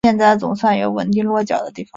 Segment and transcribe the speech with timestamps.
[0.03, 1.89] 现在总算有稳定落脚的地方